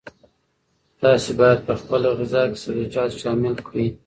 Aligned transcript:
تاسي 1.01 1.31
باید 1.39 1.59
په 1.67 1.73
خپله 1.81 2.07
غذا 2.19 2.43
کې 2.49 2.57
سبزیجات 2.63 3.11
شامل 3.21 3.55
کړئ. 3.67 3.87